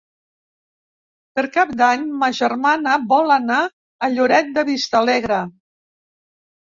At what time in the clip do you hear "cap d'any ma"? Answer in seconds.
1.57-2.29